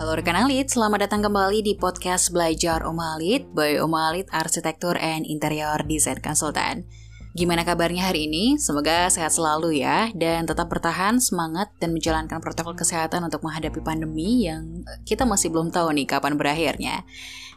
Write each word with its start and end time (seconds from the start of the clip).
Halo 0.00 0.16
rekan 0.16 0.32
Alit, 0.32 0.72
selamat 0.72 1.04
datang 1.04 1.20
kembali 1.28 1.60
di 1.60 1.76
podcast 1.76 2.32
Belajar 2.32 2.88
Oma 2.88 3.20
Alit 3.20 3.44
by 3.52 3.84
Oma 3.84 4.08
Alit 4.08 4.32
Arsitektur 4.32 4.96
and 4.96 5.28
Interior 5.28 5.76
Design 5.84 6.24
Consultant. 6.24 6.88
Gimana 7.36 7.68
kabarnya 7.68 8.08
hari 8.08 8.24
ini? 8.24 8.56
Semoga 8.56 9.12
sehat 9.12 9.36
selalu 9.36 9.84
ya 9.84 10.08
dan 10.16 10.48
tetap 10.48 10.72
bertahan, 10.72 11.20
semangat 11.20 11.68
dan 11.84 11.92
menjalankan 11.92 12.40
protokol 12.40 12.72
kesehatan 12.80 13.28
untuk 13.28 13.44
menghadapi 13.44 13.76
pandemi 13.84 14.48
yang 14.48 14.88
kita 15.04 15.28
masih 15.28 15.52
belum 15.52 15.68
tahu 15.68 15.92
nih 15.92 16.08
kapan 16.08 16.40
berakhirnya. 16.40 17.04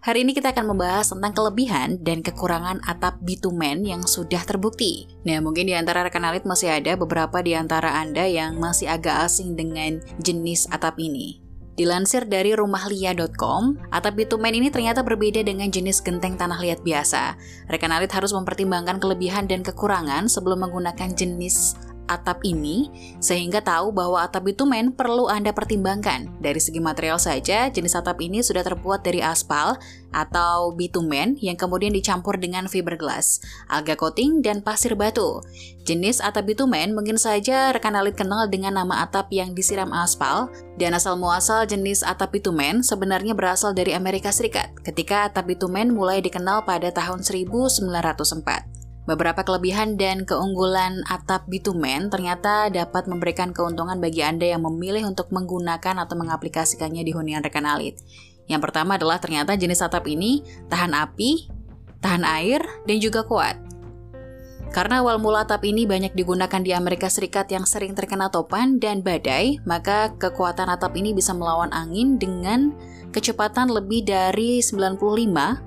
Hari 0.00 0.24
ini 0.24 0.32
kita 0.32 0.56
akan 0.56 0.72
membahas 0.72 1.12
tentang 1.12 1.36
kelebihan 1.36 2.00
dan 2.00 2.24
kekurangan 2.24 2.80
atap 2.88 3.20
bitumen 3.20 3.84
yang 3.84 4.00
sudah 4.08 4.40
terbukti. 4.48 5.12
Nah, 5.28 5.44
mungkin 5.44 5.68
di 5.68 5.76
antara 5.76 6.08
rekan 6.08 6.24
alit 6.24 6.48
masih 6.48 6.72
ada 6.72 6.96
beberapa 6.96 7.44
di 7.44 7.52
antara 7.52 8.00
Anda 8.00 8.24
yang 8.24 8.56
masih 8.56 8.88
agak 8.88 9.28
asing 9.28 9.60
dengan 9.60 10.00
jenis 10.24 10.64
atap 10.72 10.96
ini. 10.96 11.49
Dilansir 11.80 12.28
dari 12.28 12.52
rumahlia.com, 12.52 13.88
atap 13.88 14.12
bitumen 14.12 14.52
ini 14.52 14.68
ternyata 14.68 15.00
berbeda 15.00 15.40
dengan 15.40 15.72
jenis 15.72 16.04
genteng 16.04 16.36
tanah 16.36 16.60
liat 16.60 16.84
biasa. 16.84 17.40
Rekan 17.72 17.88
alit 17.88 18.12
harus 18.12 18.36
mempertimbangkan 18.36 19.00
kelebihan 19.00 19.48
dan 19.48 19.64
kekurangan 19.64 20.28
sebelum 20.28 20.60
menggunakan 20.68 21.16
jenis 21.16 21.80
atap 22.10 22.42
ini 22.42 22.90
sehingga 23.22 23.62
tahu 23.62 23.94
bahwa 23.94 24.26
atap 24.26 24.50
bitumen 24.50 24.90
perlu 24.90 25.30
Anda 25.30 25.54
pertimbangkan. 25.54 26.42
Dari 26.42 26.58
segi 26.58 26.82
material 26.82 27.22
saja, 27.22 27.70
jenis 27.70 27.94
atap 27.94 28.18
ini 28.18 28.42
sudah 28.42 28.66
terbuat 28.66 29.06
dari 29.06 29.22
aspal 29.22 29.78
atau 30.10 30.74
bitumen 30.74 31.38
yang 31.38 31.54
kemudian 31.54 31.94
dicampur 31.94 32.34
dengan 32.34 32.66
fiberglass, 32.66 33.38
alga 33.70 33.94
coating, 33.94 34.42
dan 34.42 34.58
pasir 34.58 34.98
batu. 34.98 35.38
Jenis 35.86 36.18
atap 36.18 36.50
bitumen 36.50 36.92
mungkin 36.92 37.14
saja 37.14 37.70
rekan 37.70 37.94
alit 37.94 38.18
kenal 38.18 38.50
dengan 38.50 38.74
nama 38.74 39.06
atap 39.06 39.30
yang 39.30 39.54
disiram 39.54 39.94
aspal, 39.94 40.50
dan 40.82 40.98
asal 40.98 41.14
muasal 41.14 41.62
jenis 41.62 42.02
atap 42.02 42.34
bitumen 42.34 42.82
sebenarnya 42.82 43.38
berasal 43.38 43.70
dari 43.70 43.94
Amerika 43.94 44.34
Serikat 44.34 44.74
ketika 44.82 45.30
atap 45.30 45.46
bitumen 45.46 45.94
mulai 45.94 46.18
dikenal 46.18 46.66
pada 46.66 46.90
tahun 46.90 47.22
1904. 47.22 48.79
Beberapa 49.08 49.40
kelebihan 49.42 49.96
dan 49.96 50.28
keunggulan 50.28 51.00
atap 51.08 51.48
bitumen 51.48 52.12
ternyata 52.12 52.68
dapat 52.68 53.08
memberikan 53.08 53.56
keuntungan 53.56 53.96
bagi 53.96 54.20
Anda 54.20 54.52
yang 54.52 54.62
memilih 54.68 55.08
untuk 55.08 55.32
menggunakan 55.32 56.04
atau 56.04 56.14
mengaplikasikannya 56.20 57.00
di 57.00 57.12
hunian 57.16 57.40
rekan 57.40 57.64
alit. 57.64 57.96
Yang 58.44 58.60
pertama 58.68 59.00
adalah 59.00 59.16
ternyata 59.16 59.56
jenis 59.56 59.80
atap 59.80 60.04
ini 60.04 60.44
tahan 60.68 60.92
api, 60.92 61.48
tahan 62.04 62.28
air, 62.28 62.60
dan 62.84 62.96
juga 63.00 63.24
kuat. 63.24 63.56
Karena 64.70 65.02
awal 65.02 65.18
mula 65.18 65.42
atap 65.42 65.66
ini 65.66 65.82
banyak 65.82 66.14
digunakan 66.14 66.62
di 66.62 66.70
Amerika 66.70 67.10
Serikat 67.10 67.50
yang 67.50 67.66
sering 67.66 67.98
terkena 67.98 68.30
topan 68.30 68.78
dan 68.78 69.02
badai, 69.02 69.58
maka 69.66 70.14
kekuatan 70.14 70.70
atap 70.70 70.94
ini 70.94 71.10
bisa 71.10 71.34
melawan 71.34 71.74
angin 71.74 72.22
dengan 72.22 72.70
kecepatan 73.10 73.66
lebih 73.74 74.06
dari 74.06 74.62
95,5 74.62 75.66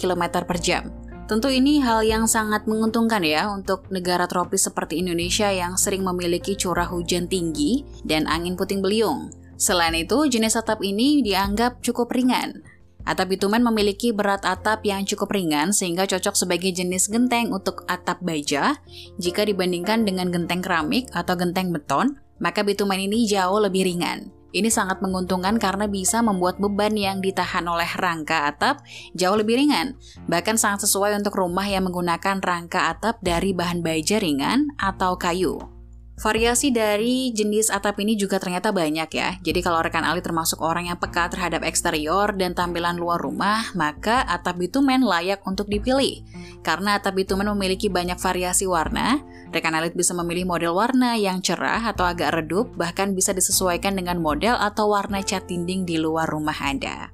km 0.00 0.24
per 0.48 0.58
jam. 0.64 1.05
Tentu 1.26 1.50
ini 1.50 1.82
hal 1.82 2.06
yang 2.06 2.30
sangat 2.30 2.70
menguntungkan 2.70 3.18
ya 3.26 3.50
untuk 3.50 3.90
negara 3.90 4.30
tropis 4.30 4.70
seperti 4.70 5.02
Indonesia 5.02 5.50
yang 5.50 5.74
sering 5.74 6.06
memiliki 6.06 6.54
curah 6.54 6.86
hujan 6.86 7.26
tinggi 7.26 7.82
dan 8.06 8.30
angin 8.30 8.54
puting 8.54 8.78
beliung. 8.78 9.34
Selain 9.58 9.90
itu, 9.98 10.30
jenis 10.30 10.54
atap 10.54 10.86
ini 10.86 11.26
dianggap 11.26 11.82
cukup 11.82 12.14
ringan. 12.14 12.62
Atap 13.02 13.34
bitumen 13.34 13.58
memiliki 13.66 14.14
berat 14.14 14.46
atap 14.46 14.86
yang 14.86 15.02
cukup 15.02 15.34
ringan 15.34 15.74
sehingga 15.74 16.06
cocok 16.06 16.38
sebagai 16.38 16.70
jenis 16.70 17.10
genteng 17.10 17.50
untuk 17.50 17.82
atap 17.90 18.22
baja. 18.22 18.78
Jika 19.18 19.42
dibandingkan 19.42 20.06
dengan 20.06 20.30
genteng 20.30 20.62
keramik 20.62 21.10
atau 21.10 21.34
genteng 21.34 21.74
beton, 21.74 22.22
maka 22.38 22.62
bitumen 22.62 23.02
ini 23.02 23.26
jauh 23.26 23.58
lebih 23.58 23.82
ringan. 23.82 24.35
Ini 24.54 24.70
sangat 24.70 25.02
menguntungkan 25.02 25.58
karena 25.58 25.90
bisa 25.90 26.22
membuat 26.22 26.62
beban 26.62 26.94
yang 26.94 27.18
ditahan 27.18 27.66
oleh 27.66 27.88
rangka 27.98 28.46
atap 28.48 28.82
jauh 29.12 29.36
lebih 29.36 29.58
ringan. 29.58 29.98
Bahkan 30.30 30.56
sangat 30.56 30.86
sesuai 30.86 31.18
untuk 31.18 31.36
rumah 31.36 31.66
yang 31.66 31.84
menggunakan 31.86 32.38
rangka 32.38 32.94
atap 32.94 33.18
dari 33.20 33.52
bahan 33.52 33.82
baja 33.82 34.22
ringan 34.22 34.72
atau 34.78 35.18
kayu. 35.18 35.75
Variasi 36.16 36.72
dari 36.72 37.28
jenis 37.28 37.68
atap 37.68 38.00
ini 38.00 38.16
juga 38.16 38.40
ternyata 38.40 38.72
banyak 38.72 39.10
ya. 39.12 39.36
Jadi 39.44 39.60
kalau 39.60 39.84
rekan 39.84 40.00
Ali 40.00 40.24
termasuk 40.24 40.64
orang 40.64 40.88
yang 40.88 40.96
peka 40.96 41.28
terhadap 41.28 41.60
eksterior 41.60 42.32
dan 42.32 42.56
tampilan 42.56 42.96
luar 42.96 43.20
rumah, 43.20 43.68
maka 43.76 44.24
atap 44.24 44.56
bitumen 44.56 45.04
layak 45.04 45.44
untuk 45.44 45.68
dipilih. 45.68 46.24
Karena 46.64 46.96
atap 46.96 47.20
bitumen 47.20 47.44
memiliki 47.52 47.92
banyak 47.92 48.16
variasi 48.16 48.64
warna, 48.64 49.20
rekan 49.52 49.76
alit 49.76 49.92
bisa 49.92 50.16
memilih 50.16 50.48
model 50.48 50.72
warna 50.72 51.20
yang 51.20 51.44
cerah 51.44 51.84
atau 51.84 52.08
agak 52.08 52.32
redup, 52.32 52.72
bahkan 52.80 53.12
bisa 53.12 53.36
disesuaikan 53.36 53.92
dengan 53.92 54.16
model 54.16 54.56
atau 54.56 54.96
warna 54.96 55.20
cat 55.20 55.44
dinding 55.44 55.84
di 55.84 56.00
luar 56.00 56.32
rumah 56.32 56.56
Anda. 56.64 57.12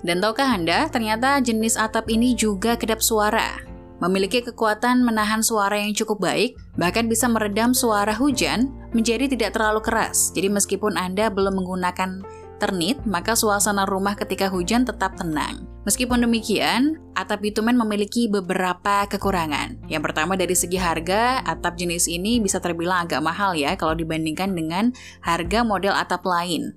Dan 0.00 0.24
tahukah 0.24 0.56
Anda, 0.56 0.88
ternyata 0.88 1.36
jenis 1.44 1.76
atap 1.76 2.08
ini 2.08 2.32
juga 2.32 2.80
kedap 2.80 3.04
suara 3.04 3.68
memiliki 3.98 4.42
kekuatan 4.42 5.02
menahan 5.02 5.42
suara 5.42 5.78
yang 5.78 5.90
cukup 5.94 6.22
baik, 6.22 6.54
bahkan 6.78 7.10
bisa 7.10 7.26
meredam 7.26 7.74
suara 7.74 8.14
hujan 8.14 8.70
menjadi 8.94 9.26
tidak 9.28 9.58
terlalu 9.58 9.82
keras. 9.82 10.30
Jadi 10.32 10.48
meskipun 10.48 10.94
Anda 10.94 11.28
belum 11.28 11.58
menggunakan 11.58 12.22
ternit, 12.58 13.02
maka 13.06 13.34
suasana 13.38 13.86
rumah 13.86 14.18
ketika 14.18 14.50
hujan 14.50 14.86
tetap 14.86 15.14
tenang. 15.18 15.66
Meskipun 15.86 16.20
demikian, 16.26 17.00
atap 17.14 17.40
bitumen 17.40 17.78
memiliki 17.78 18.28
beberapa 18.28 19.06
kekurangan. 19.08 19.88
Yang 19.88 20.02
pertama 20.10 20.36
dari 20.36 20.52
segi 20.52 20.76
harga, 20.76 21.40
atap 21.46 21.78
jenis 21.78 22.10
ini 22.10 22.42
bisa 22.42 22.60
terbilang 22.60 23.06
agak 23.08 23.22
mahal 23.24 23.56
ya 23.56 23.72
kalau 23.78 23.94
dibandingkan 23.96 24.52
dengan 24.52 24.92
harga 25.24 25.64
model 25.64 25.94
atap 25.96 26.26
lain. 26.26 26.76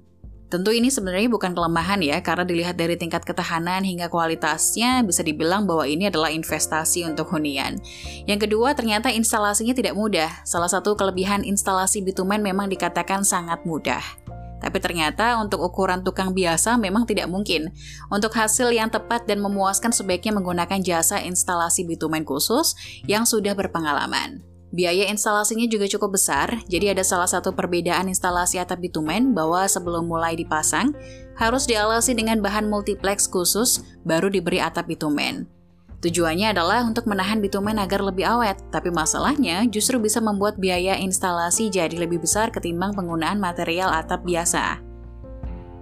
Tentu 0.51 0.75
ini 0.75 0.91
sebenarnya 0.91 1.31
bukan 1.31 1.55
kelemahan 1.55 2.03
ya, 2.03 2.19
karena 2.19 2.43
dilihat 2.43 2.75
dari 2.75 2.99
tingkat 2.99 3.23
ketahanan 3.23 3.87
hingga 3.87 4.11
kualitasnya 4.11 4.99
bisa 4.99 5.23
dibilang 5.23 5.63
bahwa 5.63 5.87
ini 5.87 6.11
adalah 6.11 6.27
investasi 6.27 7.07
untuk 7.07 7.31
hunian. 7.31 7.79
Yang 8.27 8.51
kedua, 8.51 8.75
ternyata 8.75 9.07
instalasinya 9.15 9.71
tidak 9.71 9.95
mudah. 9.95 10.27
Salah 10.43 10.67
satu 10.67 10.99
kelebihan 10.99 11.47
instalasi 11.47 12.03
bitumen 12.03 12.43
memang 12.43 12.67
dikatakan 12.67 13.23
sangat 13.23 13.63
mudah. 13.63 14.03
Tapi 14.59 14.77
ternyata 14.83 15.39
untuk 15.39 15.63
ukuran 15.63 16.03
tukang 16.03 16.35
biasa 16.35 16.75
memang 16.75 17.07
tidak 17.07 17.31
mungkin. 17.31 17.71
Untuk 18.11 18.35
hasil 18.35 18.75
yang 18.75 18.91
tepat 18.91 19.25
dan 19.25 19.39
memuaskan 19.39 19.95
sebaiknya 19.95 20.35
menggunakan 20.35 20.83
jasa 20.83 21.23
instalasi 21.23 21.87
bitumen 21.87 22.27
khusus 22.27 22.75
yang 23.07 23.23
sudah 23.23 23.55
berpengalaman. 23.55 24.50
Biaya 24.71 25.11
instalasinya 25.11 25.67
juga 25.67 25.83
cukup 25.91 26.15
besar, 26.15 26.63
jadi 26.71 26.95
ada 26.95 27.03
salah 27.03 27.27
satu 27.27 27.51
perbedaan 27.51 28.07
instalasi 28.07 28.55
atap 28.55 28.79
bitumen 28.79 29.35
bahwa 29.35 29.67
sebelum 29.67 30.07
mulai 30.07 30.39
dipasang, 30.39 30.95
harus 31.35 31.67
dialasi 31.67 32.15
dengan 32.15 32.39
bahan 32.39 32.71
multiplex 32.71 33.27
khusus 33.27 33.83
baru 34.07 34.31
diberi 34.31 34.63
atap 34.63 34.87
bitumen. 34.87 35.51
Tujuannya 36.01 36.55
adalah 36.55 36.81
untuk 36.81 37.05
menahan 37.05 37.43
bitumen 37.43 37.77
agar 37.77 38.01
lebih 38.01 38.25
awet, 38.25 38.57
tapi 38.73 38.89
masalahnya 38.89 39.67
justru 39.69 40.01
bisa 40.01 40.17
membuat 40.17 40.57
biaya 40.57 40.97
instalasi 40.97 41.69
jadi 41.69 41.93
lebih 41.93 42.23
besar 42.23 42.49
ketimbang 42.49 42.95
penggunaan 42.97 43.37
material 43.37 43.93
atap 43.93 44.25
biasa. 44.25 44.90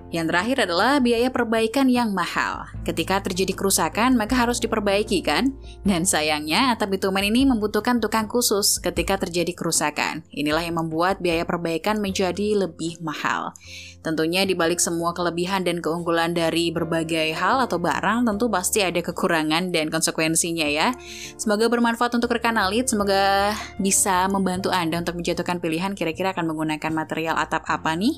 Yang 0.10 0.26
terakhir 0.34 0.58
adalah 0.66 0.98
biaya 0.98 1.30
perbaikan 1.30 1.86
yang 1.86 2.18
mahal. 2.18 2.66
Ketika 2.82 3.22
terjadi 3.22 3.54
kerusakan, 3.54 4.18
maka 4.18 4.34
harus 4.34 4.58
diperbaiki 4.58 5.22
kan? 5.22 5.54
Dan 5.86 6.02
sayangnya, 6.02 6.74
atap 6.74 6.98
bitumen 6.98 7.22
ini 7.30 7.46
membutuhkan 7.46 8.02
tukang 8.02 8.26
khusus 8.26 8.82
ketika 8.82 9.22
terjadi 9.22 9.54
kerusakan. 9.54 10.26
Inilah 10.34 10.66
yang 10.66 10.82
membuat 10.82 11.22
biaya 11.22 11.46
perbaikan 11.46 12.02
menjadi 12.02 12.58
lebih 12.58 12.98
mahal. 13.06 13.54
Tentunya 14.02 14.50
di 14.50 14.58
balik 14.58 14.82
semua 14.82 15.14
kelebihan 15.14 15.62
dan 15.62 15.78
keunggulan 15.78 16.34
dari 16.34 16.74
berbagai 16.74 17.30
hal 17.38 17.70
atau 17.70 17.78
barang, 17.78 18.26
tentu 18.26 18.50
pasti 18.50 18.82
ada 18.82 18.98
kekurangan 19.06 19.70
dan 19.70 19.94
konsekuensinya 19.94 20.66
ya. 20.66 20.90
Semoga 21.38 21.70
bermanfaat 21.70 22.18
untuk 22.18 22.34
rekan 22.34 22.58
alit, 22.58 22.90
semoga 22.90 23.54
bisa 23.78 24.26
membantu 24.26 24.74
Anda 24.74 25.06
untuk 25.06 25.22
menjatuhkan 25.22 25.62
pilihan 25.62 25.94
kira-kira 25.94 26.34
akan 26.34 26.50
menggunakan 26.50 26.92
material 26.98 27.38
atap 27.38 27.62
apa 27.70 27.94
nih. 27.94 28.18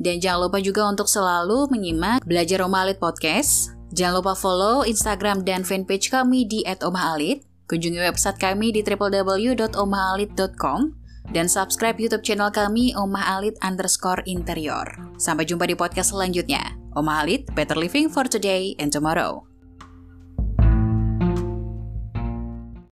Dan 0.00 0.16
jangan 0.16 0.48
lupa 0.48 0.64
juga 0.64 0.88
untuk 0.88 1.04
selalu 1.12 1.68
menyimak 1.68 2.24
Belajar 2.24 2.64
Omalit 2.64 2.96
Podcast. 2.96 3.76
Jangan 3.92 4.24
lupa 4.24 4.32
follow 4.32 4.88
Instagram 4.88 5.44
dan 5.44 5.60
fanpage 5.60 6.08
kami 6.08 6.48
di 6.48 6.64
@omahalit. 6.64 7.44
Kunjungi 7.68 8.00
website 8.02 8.40
kami 8.40 8.72
di 8.74 8.82
www.omahalit.com 8.82 10.80
dan 11.30 11.46
subscribe 11.46 11.98
YouTube 11.98 12.26
channel 12.26 12.50
kami 12.50 12.90
Omah 12.98 13.38
Alit 13.38 13.54
underscore 13.62 14.26
interior. 14.26 14.86
Sampai 15.20 15.46
jumpa 15.46 15.70
di 15.70 15.78
podcast 15.78 16.10
selanjutnya. 16.10 16.74
Omah 16.98 17.22
Alit, 17.22 17.46
better 17.54 17.78
living 17.78 18.10
for 18.10 18.26
today 18.26 18.74
and 18.82 18.90
tomorrow. 18.90 19.49